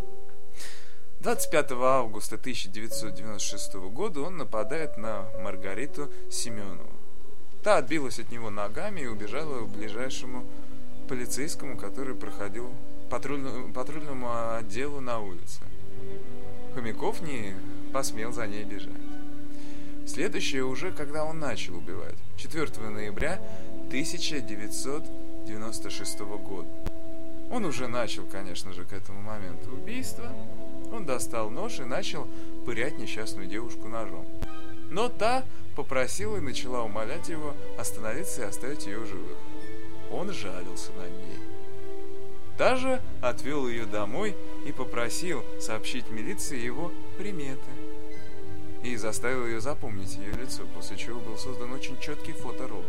25 1.20 1.72
августа 1.72 2.36
1996 2.36 3.74
года 3.74 4.20
он 4.20 4.36
нападает 4.36 4.98
на 4.98 5.26
Маргариту 5.40 6.12
Семенову. 6.30 6.92
Та 7.62 7.78
отбилась 7.78 8.18
от 8.18 8.30
него 8.30 8.50
ногами 8.50 9.00
и 9.00 9.06
убежала 9.06 9.60
к 9.60 9.68
ближайшему 9.68 10.44
полицейскому, 11.08 11.78
который 11.78 12.14
проходил 12.14 12.70
патрульному, 13.08 13.72
патрульному 13.72 14.56
отделу 14.56 15.00
на 15.00 15.18
улице. 15.20 15.60
Хомяков 16.74 17.22
не 17.22 17.54
посмел 17.92 18.32
за 18.32 18.46
ней 18.46 18.64
бежать. 18.64 18.92
Следующее 20.06 20.64
уже, 20.64 20.92
когда 20.92 21.24
он 21.24 21.38
начал 21.38 21.76
убивать, 21.76 22.16
4 22.36 22.66
ноября 22.90 23.40
1996 23.88 26.20
года. 26.20 26.68
Он 27.50 27.64
уже 27.64 27.88
начал, 27.88 28.24
конечно 28.24 28.72
же, 28.72 28.84
к 28.84 28.92
этому 28.92 29.20
моменту 29.20 29.70
убийства, 29.70 30.32
Он 30.92 31.04
достал 31.04 31.50
нож 31.50 31.80
и 31.80 31.84
начал 31.84 32.28
пырять 32.66 32.98
несчастную 32.98 33.48
девушку 33.48 33.88
ножом. 33.88 34.24
Но 34.90 35.08
та 35.08 35.44
попросила 35.76 36.36
и 36.36 36.40
начала 36.40 36.82
умолять 36.82 37.28
его 37.28 37.54
остановиться 37.78 38.42
и 38.42 38.46
оставить 38.46 38.86
ее 38.86 39.04
живых. 39.04 39.36
Он 40.10 40.32
жалился 40.32 40.92
над 40.92 41.10
ней. 41.10 41.38
Даже 42.56 43.02
отвел 43.20 43.68
ее 43.68 43.84
домой 43.84 44.36
и 44.66 44.72
попросил 44.72 45.42
сообщить 45.60 46.10
милиции 46.10 46.58
его 46.58 46.92
приметы. 47.18 47.60
И 48.84 48.96
заставил 48.96 49.46
ее 49.46 49.60
запомнить 49.60 50.16
ее 50.16 50.32
лицо, 50.32 50.62
после 50.74 50.96
чего 50.96 51.18
был 51.18 51.36
создан 51.36 51.72
очень 51.72 51.98
четкий 52.00 52.32
фоторобот. 52.32 52.84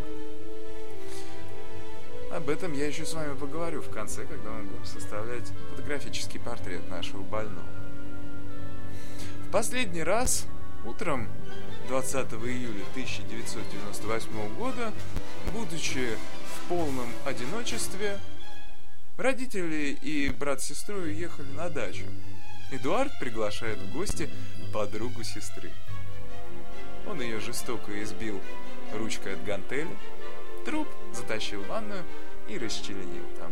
Об 2.36 2.50
этом 2.50 2.74
я 2.74 2.88
еще 2.88 3.06
с 3.06 3.13
вами 3.13 3.34
поговорю 3.34 3.82
в 3.82 3.89
конце, 3.89 4.26
когда 4.26 4.50
мы 4.50 4.63
будем 4.63 4.84
составлять 4.84 5.48
фотографический 5.69 6.38
портрет 6.38 6.86
нашего 6.89 7.21
больного. 7.21 7.65
В 9.48 9.52
последний 9.52 10.04
раз 10.04 10.45
утром 10.84 11.30
20 11.88 12.34
июля 12.34 12.84
1998 12.91 14.54
года, 14.56 14.91
будучи 15.54 16.10
в 16.43 16.67
полном 16.67 17.08
одиночестве, 17.26 18.19
родители 19.15 19.98
и 20.02 20.30
брат 20.30 20.62
с 20.62 20.65
сестрой 20.65 21.12
уехали 21.12 21.50
на 21.54 21.69
дачу. 21.69 22.04
Эдуард 22.69 23.17
приглашает 23.17 23.78
в 23.78 23.93
гости 23.93 24.30
подругу 24.74 25.24
сестры. 25.24 25.71
Он 27.08 27.21
ее 27.21 27.39
жестоко 27.39 28.04
избил 28.04 28.41
ручкой 28.93 29.36
от 29.36 29.45
гантели, 29.45 29.95
труп 30.65 30.89
затащил 31.13 31.62
в 31.62 31.67
ванную 31.67 32.04
и 32.47 32.58
расчленил 32.58 33.25
там. 33.39 33.51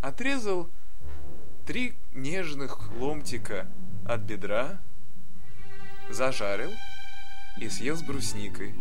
Отрезал 0.00 0.68
три 1.66 1.94
нежных 2.12 2.90
ломтика 2.92 3.66
от 4.06 4.20
бедра, 4.20 4.80
зажарил 6.08 6.72
и 7.58 7.68
съел 7.68 7.96
с 7.96 8.02
брусникой 8.02 8.74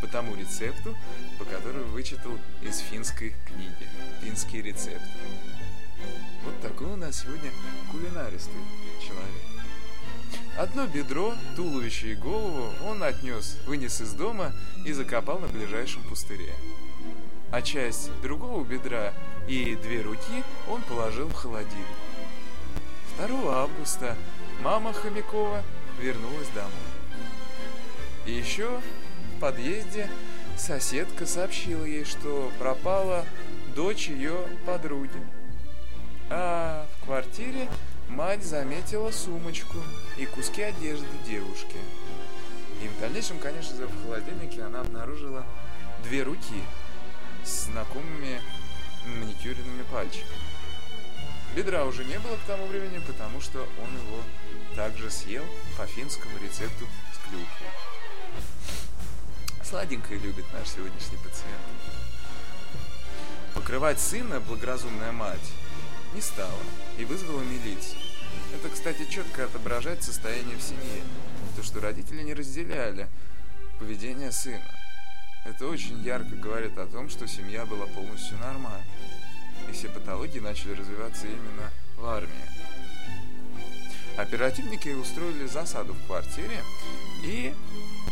по 0.00 0.08
тому 0.08 0.34
рецепту, 0.34 0.96
по 1.38 1.44
которому 1.44 1.84
вычитал 1.86 2.32
из 2.62 2.78
финской 2.78 3.34
книги. 3.46 3.88
Финский 4.20 4.62
рецепт. 4.62 5.04
Вот 6.44 6.60
такой 6.60 6.88
у 6.88 6.96
нас 6.96 7.20
сегодня 7.20 7.50
кулинаристый 7.90 8.60
человек. 9.00 9.52
Одно 10.58 10.86
бедро, 10.86 11.34
туловище 11.56 12.12
и 12.12 12.16
голову 12.16 12.72
он 12.84 13.02
отнес, 13.02 13.58
вынес 13.66 14.00
из 14.00 14.12
дома 14.12 14.52
и 14.84 14.92
закопал 14.92 15.38
на 15.38 15.48
ближайшем 15.48 16.02
пустыре. 16.04 16.52
А 17.52 17.60
часть 17.60 18.10
другого 18.22 18.64
бедра 18.64 19.12
и 19.46 19.76
две 19.76 20.00
руки 20.00 20.42
он 20.70 20.80
положил 20.80 21.28
в 21.28 21.34
холодильник. 21.34 21.86
2 23.18 23.54
августа 23.54 24.16
мама 24.62 24.94
Хомякова 24.94 25.62
вернулась 26.00 26.48
домой. 26.54 26.72
И 28.24 28.32
еще 28.32 28.80
в 29.36 29.40
подъезде 29.40 30.08
соседка 30.56 31.26
сообщила 31.26 31.84
ей, 31.84 32.04
что 32.04 32.50
пропала 32.58 33.26
дочь 33.76 34.08
ее 34.08 34.46
подруги. 34.64 35.10
А 36.30 36.86
в 36.96 37.04
квартире 37.04 37.68
мать 38.08 38.42
заметила 38.42 39.10
сумочку 39.10 39.76
и 40.16 40.24
куски 40.24 40.62
одежды 40.62 41.06
девушки. 41.26 41.76
И 42.82 42.88
в 42.88 42.98
дальнейшем, 42.98 43.38
конечно 43.38 43.76
же, 43.76 43.88
в 43.88 44.04
холодильнике 44.04 44.62
она 44.62 44.80
обнаружила 44.80 45.44
две 46.02 46.22
руки 46.22 46.62
с 47.44 47.66
знакомыми 47.66 48.40
маникюренными 49.06 49.82
пальчиками. 49.90 50.40
Бедра 51.54 51.84
уже 51.84 52.04
не 52.04 52.18
было 52.18 52.36
к 52.36 52.46
тому 52.46 52.66
времени, 52.66 52.98
потому 53.06 53.40
что 53.40 53.68
он 53.82 53.94
его 54.06 54.22
также 54.74 55.10
съел 55.10 55.44
по 55.76 55.86
финскому 55.86 56.38
рецепту 56.38 56.86
с 57.12 57.28
клюквой. 57.28 57.68
Сладенькое 59.62 60.18
любит 60.18 60.44
наш 60.52 60.68
сегодняшний 60.68 61.18
пациент. 61.18 61.60
Покрывать 63.54 64.00
сына 64.00 64.40
благоразумная 64.40 65.12
мать 65.12 65.52
не 66.14 66.20
стала 66.20 66.62
и 66.98 67.04
вызвала 67.04 67.42
милицию. 67.42 67.98
Это, 68.54 68.68
кстати, 68.68 69.06
четко 69.10 69.44
отображает 69.44 70.02
состояние 70.02 70.56
в 70.56 70.62
семье. 70.62 71.02
То, 71.56 71.62
что 71.62 71.80
родители 71.80 72.22
не 72.22 72.34
разделяли 72.34 73.08
поведение 73.78 74.32
сына. 74.32 74.81
Это 75.44 75.66
очень 75.66 76.00
ярко 76.02 76.36
говорит 76.36 76.78
о 76.78 76.86
том, 76.86 77.08
что 77.08 77.26
семья 77.26 77.66
была 77.66 77.86
полностью 77.86 78.38
нормальной. 78.38 78.84
И 79.68 79.72
все 79.72 79.88
патологии 79.88 80.38
начали 80.38 80.74
развиваться 80.74 81.26
именно 81.26 81.70
в 81.96 82.04
армии. 82.06 82.30
Оперативники 84.16 84.90
устроили 84.90 85.46
засаду 85.46 85.94
в 85.94 86.06
квартире, 86.06 86.62
и 87.24 87.54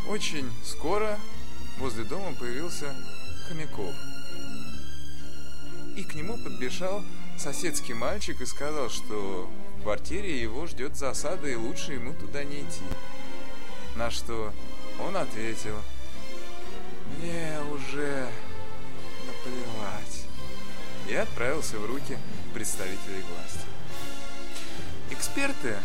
очень 0.09 0.51
скоро 0.65 1.19
возле 1.79 2.05
дома 2.05 2.35
появился 2.35 2.95
Хомяков. 3.47 3.95
И 5.97 6.03
к 6.05 6.15
нему 6.15 6.37
подбежал 6.39 7.05
соседский 7.39 7.95
мальчик 7.95 8.41
и 8.41 8.47
сказал, 8.47 8.91
что 8.91 9.51
в 9.79 9.83
квартире 9.83 10.41
его 10.41 10.67
ждет 10.67 10.97
засада 10.97 11.49
и 11.49 11.55
лучше 11.55 11.93
ему 11.93 12.15
туда 12.15 12.45
не 12.45 12.61
идти. 12.61 12.83
На 13.97 14.11
что 14.11 14.53
он 14.99 15.17
ответил, 15.17 15.77
мне 17.19 17.59
уже 17.73 18.29
наплевать. 19.27 20.27
И 21.09 21.15
отправился 21.15 21.79
в 21.79 21.87
руки 21.87 22.17
представителей 22.55 23.23
власти. 23.33 23.67
Эксперты 25.11 25.77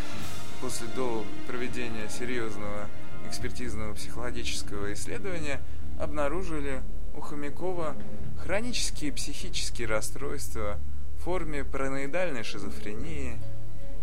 после 0.62 0.88
до 0.88 1.26
проведения 1.48 2.08
серьезного 2.10 2.88
экспертизного 3.28 3.94
психологического 3.94 4.94
исследования 4.94 5.60
обнаружили 6.00 6.82
у 7.16 7.22
Хомякова 7.22 7.96
хронические 8.44 9.12
психические 9.12 9.88
расстройства 9.88 10.78
в 11.18 11.24
форме 11.24 11.64
параноидальной 11.64 12.44
шизофрении, 12.44 13.40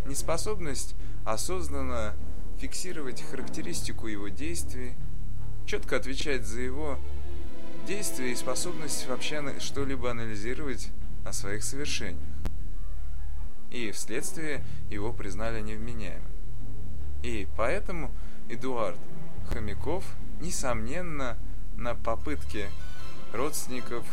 неспособность 0.05 0.95
осознанно 1.25 2.13
фиксировать 2.59 3.21
характеристику 3.21 4.07
его 4.07 4.27
действий, 4.27 4.93
четко 5.65 5.95
отвечать 5.95 6.45
за 6.45 6.61
его 6.61 6.99
действия 7.85 8.31
и 8.31 8.35
способность 8.35 9.05
вообще 9.07 9.59
что-либо 9.59 10.11
анализировать 10.11 10.89
о 11.25 11.33
своих 11.33 11.63
совершениях. 11.63 12.23
И 13.71 13.91
вследствие 13.91 14.63
его 14.89 15.11
признали 15.11 15.61
невменяемым. 15.61 16.31
И 17.23 17.47
поэтому 17.57 18.11
Эдуард 18.49 18.97
Хомяков, 19.49 20.05
несомненно, 20.41 21.37
на 21.75 21.95
попытки 21.95 22.67
родственников 23.33 24.05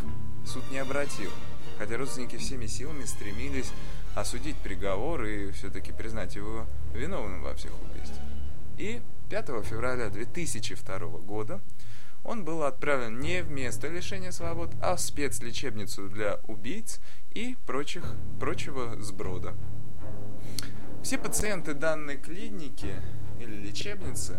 суд 0.46 0.68
не 0.70 0.78
обратил, 0.78 1.30
хотя 1.78 1.96
родственники 1.96 2.36
всеми 2.36 2.66
силами 2.66 3.04
стремились 3.04 3.70
осудить 4.14 4.56
приговор 4.56 5.24
и 5.24 5.52
все-таки 5.52 5.92
признать 5.92 6.34
его 6.34 6.66
виновным 6.94 7.42
во 7.42 7.54
всех 7.54 7.72
убийствах. 7.82 8.20
И 8.78 9.02
5 9.28 9.46
февраля 9.64 10.08
2002 10.08 10.98
года 11.20 11.60
он 12.24 12.44
был 12.44 12.62
отправлен 12.62 13.18
не 13.20 13.42
в 13.42 13.50
место 13.50 13.88
лишения 13.88 14.30
свобод, 14.30 14.70
а 14.82 14.96
в 14.96 15.00
спецлечебницу 15.00 16.08
для 16.08 16.38
убийц 16.46 17.00
и 17.32 17.56
прочих, 17.66 18.04
прочего 18.38 19.00
сброда. 19.00 19.54
Все 21.02 21.18
пациенты 21.18 21.74
данной 21.74 22.18
клиники 22.18 22.94
или 23.40 23.54
лечебницы 23.54 24.38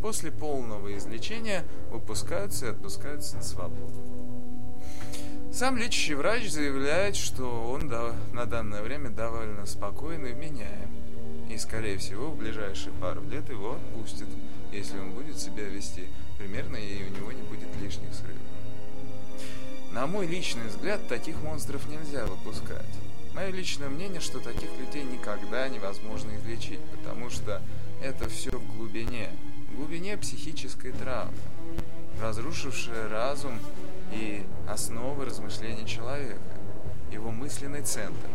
после 0.00 0.30
полного 0.30 0.96
излечения 0.96 1.64
выпускаются 1.90 2.66
и 2.66 2.70
отпускаются 2.70 3.36
на 3.36 3.42
свободу. 3.42 4.00
Сам 5.52 5.76
лечащий 5.76 6.14
врач 6.14 6.48
заявляет, 6.48 7.16
что 7.16 7.68
он 7.68 7.88
на 8.32 8.46
данное 8.46 8.82
время 8.82 9.10
довольно 9.10 9.66
спокойный 9.66 10.30
и 10.30 10.34
вменяем. 10.34 10.88
И, 11.50 11.58
скорее 11.58 11.98
всего, 11.98 12.30
в 12.30 12.36
ближайшие 12.36 12.92
пару 12.94 13.28
лет 13.28 13.48
его 13.50 13.72
отпустят, 13.72 14.28
если 14.70 14.98
он 15.00 15.10
будет 15.10 15.38
себя 15.38 15.64
вести 15.64 16.06
примерно 16.40 16.76
и 16.76 17.04
у 17.04 17.14
него 17.14 17.32
не 17.32 17.42
будет 17.42 17.68
лишних 17.82 18.14
срывов. 18.14 18.40
На 19.92 20.06
мой 20.06 20.26
личный 20.26 20.68
взгляд, 20.68 21.06
таких 21.06 21.42
монстров 21.42 21.86
нельзя 21.88 22.24
выпускать. 22.24 22.86
Мое 23.34 23.50
личное 23.50 23.88
мнение, 23.88 24.20
что 24.20 24.40
таких 24.40 24.70
людей 24.78 25.04
никогда 25.04 25.68
невозможно 25.68 26.34
излечить, 26.36 26.80
потому 26.92 27.28
что 27.28 27.60
это 28.02 28.28
все 28.28 28.50
в 28.50 28.76
глубине, 28.76 29.30
в 29.70 29.76
глубине 29.76 30.16
психической 30.16 30.92
травмы, 30.92 31.36
разрушившая 32.20 33.08
разум 33.10 33.58
и 34.12 34.42
основы 34.66 35.26
размышления 35.26 35.84
человека, 35.84 36.40
его 37.12 37.30
мысленный 37.30 37.82
центр. 37.82 38.28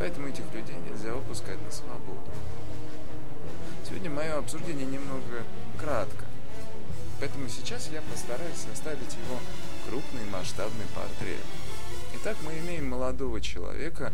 Поэтому 0.00 0.28
этих 0.28 0.44
людей 0.52 0.76
нельзя 0.90 1.14
выпускать 1.14 1.62
на 1.64 1.70
свободу. 1.70 2.30
Сегодня 3.86 4.10
мое 4.10 4.36
обсуждение 4.36 4.86
немного 4.86 5.44
кратко, 5.78 6.23
поэтому 7.20 7.48
сейчас 7.48 7.88
я 7.92 8.02
постараюсь 8.02 8.56
составить 8.56 9.14
его 9.14 9.38
крупный 9.88 10.24
масштабный 10.32 10.86
портрет. 10.94 11.44
Итак, 12.16 12.36
мы 12.44 12.58
имеем 12.58 12.88
молодого 12.88 13.40
человека, 13.40 14.12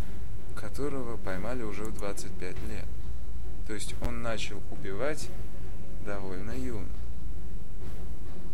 которого 0.56 1.16
поймали 1.16 1.62
уже 1.62 1.84
в 1.84 1.94
25 1.94 2.40
лет. 2.68 2.86
То 3.66 3.74
есть 3.74 3.94
он 4.02 4.22
начал 4.22 4.60
убивать 4.70 5.28
довольно 6.04 6.52
юно. 6.52 6.88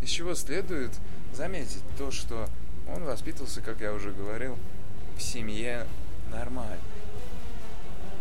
Из 0.02 0.11
чего 0.11 0.35
следует 0.35 0.92
заметить 1.32 1.82
то, 1.96 2.11
что 2.11 2.48
он 2.94 3.04
воспитывался, 3.04 3.61
как 3.61 3.80
я 3.80 3.92
уже 3.92 4.12
говорил, 4.12 4.59
в 5.16 5.22
семье 5.22 5.87
нормально. 6.30 6.78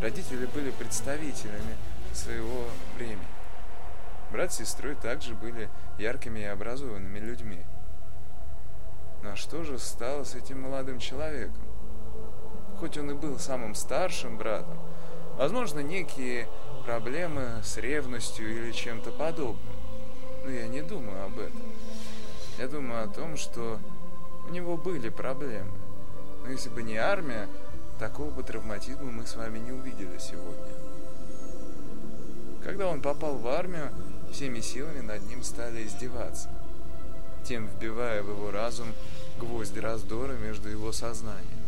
Родители 0.01 0.45
были 0.47 0.71
представителями 0.71 1.75
своего 2.13 2.65
времени. 2.97 3.34
Брат 4.31 4.51
с 4.51 4.57
сестрой 4.57 4.95
также 4.95 5.33
были 5.35 5.69
яркими 5.97 6.39
и 6.39 6.45
образованными 6.45 7.19
людьми. 7.19 7.63
Но 9.23 9.35
что 9.35 9.63
же 9.63 9.79
стало 9.79 10.23
с 10.23 10.35
этим 10.35 10.61
молодым 10.61 10.99
человеком? 10.99 11.63
Хоть 12.79 12.97
он 12.97 13.11
и 13.11 13.13
был 13.13 13.39
самым 13.39 13.73
старшим 13.75 14.37
братом, 14.37 14.77
возможно, 15.37 15.79
некие 15.79 16.47
проблемы 16.85 17.61
с 17.63 17.77
ревностью 17.77 18.49
или 18.49 18.71
чем-то 18.71 19.11
подобным. 19.11 19.75
Но 20.43 20.51
я 20.51 20.67
не 20.67 20.81
думаю 20.81 21.25
об 21.25 21.39
этом. 21.39 21.61
Я 22.59 22.67
думаю 22.67 23.05
о 23.05 23.07
том, 23.07 23.35
что 23.37 23.79
у 24.47 24.51
него 24.51 24.77
были 24.77 25.09
проблемы. 25.09 25.71
Но 26.43 26.51
если 26.51 26.69
бы 26.69 26.83
не 26.83 26.97
армия, 26.97 27.47
такого 27.99 28.29
бы 28.29 28.43
травматизма 28.43 29.11
мы 29.11 29.25
с 29.25 29.35
вами 29.35 29.57
не 29.57 29.71
увидели 29.71 30.17
сегодня. 30.19 30.73
Когда 32.63 32.87
он 32.87 33.01
попал 33.01 33.37
в 33.37 33.47
армию, 33.47 33.91
всеми 34.35 34.59
силами 34.59 34.99
над 34.99 35.25
ним 35.29 35.43
стали 35.43 35.87
издеваться, 35.87 36.49
тем 37.45 37.67
вбивая 37.67 38.21
в 38.21 38.31
его 38.31 38.51
разум 38.51 38.87
гвоздь 39.39 39.77
раздора 39.77 40.33
между 40.33 40.67
его 40.67 40.91
сознанием, 40.91 41.63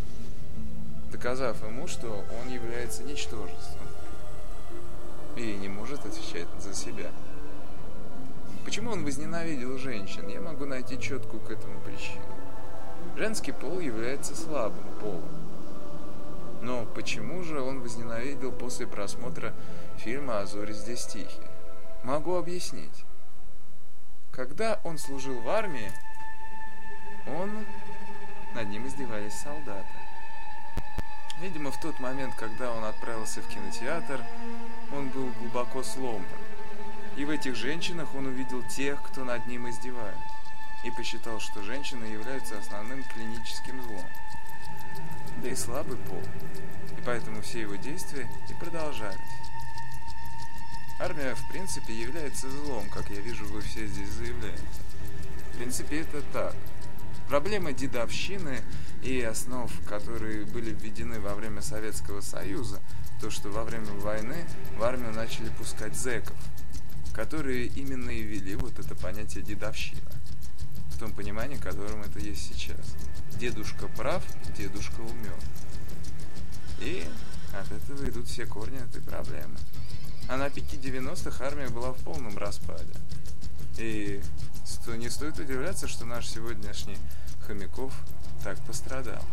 доказав 1.10 1.63
ему, 1.63 1.88
что 1.88 2.25
он 2.41 2.53
является 2.53 3.03
ничтожеством 3.03 3.88
и 5.38 5.56
не 5.56 5.69
может 5.69 6.06
отвечать 6.06 6.49
за 6.60 6.73
себя. 6.73 7.10
Почему 8.65 8.91
он 8.91 9.06
возненавидел 9.06 9.77
женщин? 9.77 10.27
Я 10.27 10.41
могу 10.41 10.65
найти 10.65 10.99
четкую 10.99 11.39
к 11.39 11.49
этому 11.49 11.80
причину. 11.80 12.19
Женский 13.15 13.53
пол 13.53 13.80
является 13.80 14.36
слабым 14.36 14.84
полом. 14.99 15.23
Но 16.62 16.86
почему 16.86 17.43
же 17.43 17.62
он 17.62 17.80
возненавидел 17.80 18.51
после 18.51 18.88
просмотра 18.88 19.53
фильма 19.99 20.41
«А 20.41 20.45
зори 20.45 20.73
здесь 20.73 21.06
тихие»? 21.06 21.57
Могу 22.08 22.36
объяснить. 22.38 23.04
Когда 24.32 24.80
он 24.86 24.98
служил 24.98 25.41
в 25.41 25.50
армии, 25.50 25.91
он... 27.28 27.65
Над 28.56 28.70
ним 28.70 28.88
издевались 28.88 29.34
солдаты. 29.34 29.86
Видимо, 31.41 31.70
в 31.70 31.78
тот 31.82 32.00
момент, 32.00 32.34
когда 32.36 32.72
он 32.72 32.86
отправился 32.86 33.41
в 33.41 33.48
кинотеатр, 33.50 34.24
он 34.93 35.10
был 35.10 35.34
глубоко 35.34 35.84
сломлен. 35.84 36.24
И 37.17 37.26
в 37.26 37.30
этих 37.30 37.56
женщинах 37.58 38.15
он 38.15 38.28
увидел 38.28 38.63
тех, 38.70 39.04
кто 39.04 39.26
над 39.26 39.46
ним 39.46 39.70
издевается 39.70 40.24
и 40.86 40.91
посчитал, 40.91 41.41
что 41.41 41.62
женщины 41.62 42.06
являются 42.06 42.58
основным 42.58 43.04
клиническим 43.04 43.82
злом, 43.82 44.06
да 45.43 45.50
и 45.50 45.56
слабый 45.56 45.98
пол, 45.98 46.24
и 46.98 47.02
поэтому 47.06 47.41
все 47.41 47.60
его 47.60 47.76
действия 47.76 48.30
и 48.50 48.54
продолжались. 48.54 49.20
Армия, 51.00 51.36
в 51.36 51.48
принципе, 51.50 51.94
является 51.94 52.50
злом, 52.50 52.90
как 52.90 53.10
я 53.10 53.22
вижу, 53.22 53.46
вы 53.46 53.62
все 53.62 53.86
здесь 53.86 54.10
заявляете. 54.10 54.64
В 55.54 55.58
принципе, 55.58 56.02
это 56.02 56.24
так. 56.34 56.56
Проблема 57.28 57.72
дедовщины 57.72 58.64
и 59.04 59.22
основ, 59.22 59.72
которые 59.88 60.46
были 60.46 60.72
введены 60.72 61.20
во 61.20 61.36
время 61.36 61.62
Советского 61.62 62.22
Союза, 62.22 62.80
то, 63.22 63.30
что 63.30 63.50
во 63.50 63.64
время 63.64 63.92
войны 63.94 64.46
в 64.78 64.84
армию 64.84 65.14
начали 65.14 65.50
пускать 65.50 65.96
зэков, 65.96 66.38
которые 67.14 67.68
именно 67.68 68.10
и 68.10 68.24
ввели 68.24 68.56
вот 68.56 68.80
это 68.80 68.96
понятие 68.96 69.44
дедовщина 69.44 70.12
в 70.98 71.00
том 71.00 71.14
понимании, 71.14 71.58
которым 71.58 72.02
это 72.02 72.18
есть 72.20 72.52
сейчас. 72.52 72.96
Дедушка 73.40 73.88
прав, 73.88 74.24
дедушка 74.58 75.02
умен. 75.02 75.40
И 76.80 77.06
от 77.54 77.72
этого 77.72 78.10
идут 78.10 78.28
все 78.28 78.48
корни 78.48 78.80
этой 78.80 79.04
проблемы. 79.04 79.58
А 80.30 80.36
на 80.36 80.50
пике 80.50 80.78
90-х 80.78 81.46
армия 81.46 81.70
была 81.70 81.94
в 81.94 81.98
полном 82.00 82.38
распаде. 82.38 82.94
И 83.78 84.22
не 84.88 85.10
стоит 85.10 85.38
удивляться, 85.40 85.88
что 85.88 86.06
наш 86.06 86.28
сегодняшний 86.28 86.98
Хомяков 87.46 87.94
так 88.44 88.60
пострадал. 88.66 89.24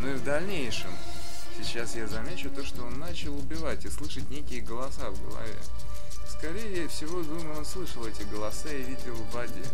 Ну 0.00 0.10
и 0.10 0.14
в 0.14 0.24
дальнейшем, 0.24 0.90
сейчас 1.56 1.94
я 1.96 2.06
замечу 2.06 2.50
то, 2.50 2.64
что 2.64 2.84
он 2.84 2.98
начал 2.98 3.36
убивать 3.36 3.84
и 3.84 3.90
слышать 3.90 4.28
некие 4.30 4.60
голоса 4.60 5.10
в 5.10 5.22
голове. 5.22 5.58
Скорее 6.28 6.86
всего, 6.88 7.22
думаю, 7.22 7.58
он 7.58 7.64
слышал 7.64 8.06
эти 8.06 8.22
голоса 8.24 8.68
и 8.68 8.82
видел 8.82 9.14
в 9.14 9.34
воде. 9.34 9.64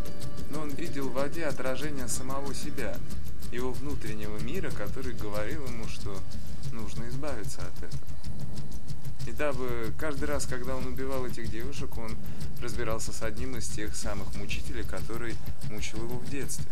Но 0.51 0.61
он 0.63 0.71
видел 0.71 1.09
в 1.09 1.15
воде 1.15 1.47
отражение 1.47 2.09
самого 2.09 2.55
себя, 2.55 2.97
его 3.53 3.73
внутреннего 3.73 4.39
мира, 4.39 4.71
который 4.71 5.15
говорил 5.15 5.67
ему, 5.67 5.87
что 5.89 6.17
нужно 6.73 7.09
избавиться 7.09 7.61
от 7.61 7.77
этого. 7.83 8.03
И 9.27 9.33
дабы 9.33 9.93
каждый 9.99 10.25
раз, 10.25 10.47
когда 10.47 10.77
он 10.77 10.87
убивал 10.87 11.27
этих 11.27 11.51
девушек, 11.51 11.97
он 11.97 12.17
разбирался 12.61 13.13
с 13.13 13.23
одним 13.23 13.57
из 13.57 13.69
тех 13.69 13.97
самых 13.97 14.35
мучителей, 14.35 14.85
который 14.85 15.37
мучил 15.71 15.99
его 15.99 16.19
в 16.19 16.29
детстве. 16.29 16.67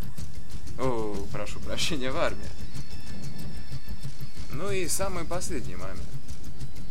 О, 0.79 1.27
прошу 1.33 1.61
прощения, 1.61 2.11
в 2.11 2.17
армии. 2.17 2.49
Ну 4.53 4.71
и 4.71 4.87
самый 4.87 5.25
последний 5.25 5.77
момент. 5.77 6.03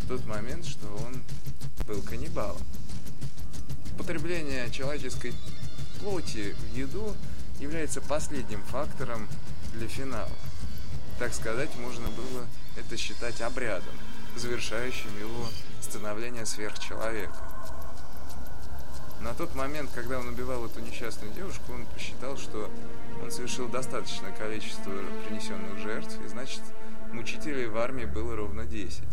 Тот 0.07 0.25
момент, 0.25 0.65
что 0.65 0.87
он 1.05 1.21
был 1.87 2.01
каннибалом. 2.01 2.61
Употребление 3.95 4.71
человеческой 4.71 5.33
плоти 5.99 6.53
в 6.53 6.75
еду 6.75 7.15
является 7.59 8.01
последним 8.01 8.63
фактором 8.63 9.27
для 9.73 9.87
финала. 9.87 10.31
Так 11.19 11.33
сказать, 11.33 11.69
можно 11.77 12.07
было 12.09 12.47
это 12.77 12.97
считать 12.97 13.41
обрядом, 13.41 13.93
завершающим 14.35 15.17
его 15.19 15.45
становление 15.81 16.45
сверхчеловека. 16.45 17.35
На 19.21 19.33
тот 19.33 19.53
момент, 19.53 19.91
когда 19.93 20.19
он 20.19 20.29
убивал 20.29 20.65
эту 20.65 20.79
несчастную 20.79 21.33
девушку, 21.33 21.73
он 21.73 21.85
посчитал, 21.85 22.37
что 22.37 22.71
он 23.21 23.29
совершил 23.29 23.67
достаточное 23.67 24.31
количество 24.31 24.91
принесенных 25.27 25.77
жертв, 25.77 26.19
и 26.25 26.27
значит, 26.27 26.61
мучителей 27.13 27.67
в 27.67 27.77
армии 27.77 28.05
было 28.05 28.35
ровно 28.35 28.65
10. 28.65 29.03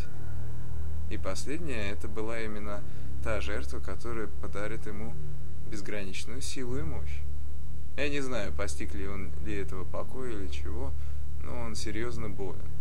И 1.10 1.18
последняя 1.18 1.90
это 1.90 2.08
была 2.08 2.40
именно 2.40 2.82
та 3.22 3.40
жертва, 3.40 3.80
которая 3.80 4.28
подарит 4.28 4.86
ему 4.86 5.14
безграничную 5.70 6.40
силу 6.40 6.78
и 6.78 6.82
мощь. 6.82 7.20
Я 7.96 8.08
не 8.08 8.20
знаю, 8.20 8.52
постиг 8.52 8.94
ли 8.94 9.08
он 9.08 9.30
ли 9.44 9.56
этого 9.56 9.84
покоя 9.84 10.30
или 10.30 10.48
чего, 10.48 10.92
но 11.42 11.60
он 11.60 11.74
серьезно 11.74 12.30
болен. 12.30 12.77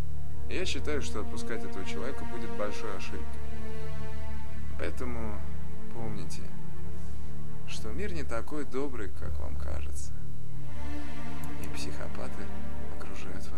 Я 0.50 0.66
считаю, 0.66 1.02
что 1.02 1.22
отпускать 1.22 1.64
этого 1.64 1.84
человека 1.86 2.24
будет 2.26 2.50
большой 2.58 2.96
ошибкой. 2.96 3.42
Поэтому 4.80 5.40
помните, 5.94 6.42
что 7.68 7.90
мир 7.90 8.14
не 8.14 8.24
такой 8.24 8.64
добрый, 8.64 9.10
как 9.10 9.38
вам 9.40 9.56
кажется. 9.56 10.14
И 11.64 11.76
психопаты 11.76 12.44
окружают 12.98 13.46
вас. 13.50 13.57